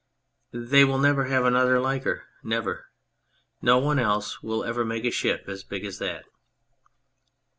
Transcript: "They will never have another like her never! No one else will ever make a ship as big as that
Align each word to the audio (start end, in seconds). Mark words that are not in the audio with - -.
"They 0.71 0.83
will 0.83 0.97
never 0.97 1.25
have 1.25 1.45
another 1.45 1.79
like 1.79 2.05
her 2.05 2.23
never! 2.41 2.87
No 3.61 3.77
one 3.77 3.99
else 3.99 4.41
will 4.41 4.63
ever 4.63 4.83
make 4.83 5.05
a 5.05 5.11
ship 5.11 5.43
as 5.47 5.63
big 5.63 5.85
as 5.85 5.99
that 5.99 6.25